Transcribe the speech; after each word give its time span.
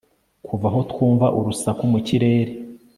Kuva 0.45 0.65
aho 0.69 0.79
twumva 0.91 1.25
urusaku 1.39 1.83
mu 1.91 1.99
kirere 2.07 2.51